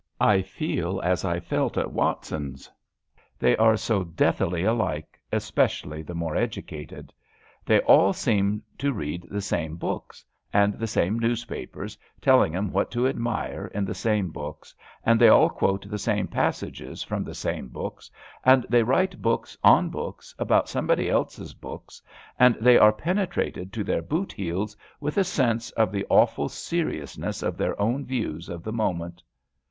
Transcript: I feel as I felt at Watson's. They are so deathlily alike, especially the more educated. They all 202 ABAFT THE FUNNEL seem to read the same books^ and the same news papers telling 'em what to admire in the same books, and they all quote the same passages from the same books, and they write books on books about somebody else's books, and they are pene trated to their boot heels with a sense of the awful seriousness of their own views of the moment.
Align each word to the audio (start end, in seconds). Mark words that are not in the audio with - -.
I 0.19 0.41
feel 0.41 0.99
as 1.03 1.23
I 1.23 1.39
felt 1.39 1.77
at 1.77 1.91
Watson's. 1.91 2.71
They 3.37 3.55
are 3.57 3.77
so 3.77 4.03
deathlily 4.03 4.63
alike, 4.67 5.19
especially 5.31 6.01
the 6.01 6.15
more 6.15 6.35
educated. 6.35 7.13
They 7.67 7.81
all 7.81 8.11
202 8.11 8.11
ABAFT 8.11 8.17
THE 8.17 8.31
FUNNEL 8.31 8.51
seem 8.51 8.63
to 8.79 8.97
read 8.97 9.27
the 9.29 9.41
same 9.41 9.77
books^ 9.77 10.23
and 10.51 10.73
the 10.73 10.87
same 10.87 11.19
news 11.19 11.45
papers 11.45 11.99
telling 12.19 12.55
'em 12.55 12.71
what 12.71 12.89
to 12.93 13.07
admire 13.07 13.67
in 13.75 13.85
the 13.85 13.93
same 13.93 14.31
books, 14.31 14.73
and 15.05 15.19
they 15.21 15.29
all 15.29 15.51
quote 15.51 15.87
the 15.87 15.99
same 15.99 16.27
passages 16.27 17.03
from 17.03 17.23
the 17.23 17.35
same 17.35 17.67
books, 17.67 18.09
and 18.43 18.65
they 18.69 18.81
write 18.81 19.21
books 19.21 19.55
on 19.63 19.89
books 19.91 20.33
about 20.39 20.67
somebody 20.67 21.11
else's 21.11 21.53
books, 21.53 22.01
and 22.39 22.55
they 22.59 22.75
are 22.75 22.91
pene 22.91 23.27
trated 23.27 23.71
to 23.71 23.83
their 23.83 24.01
boot 24.01 24.33
heels 24.33 24.75
with 24.99 25.15
a 25.19 25.23
sense 25.23 25.69
of 25.73 25.91
the 25.91 26.07
awful 26.09 26.49
seriousness 26.49 27.43
of 27.43 27.55
their 27.55 27.79
own 27.79 28.03
views 28.03 28.49
of 28.49 28.63
the 28.63 28.73
moment. 28.73 29.21